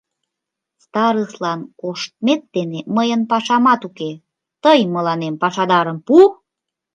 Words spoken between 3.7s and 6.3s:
уке, тый мыланем пашадарым пу!